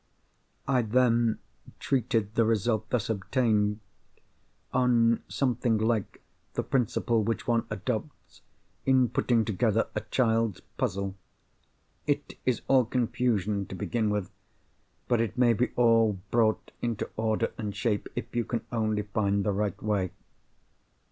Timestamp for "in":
8.83-9.09